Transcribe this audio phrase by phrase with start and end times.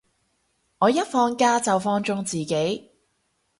[0.79, 2.91] 我一放連假就放縱自己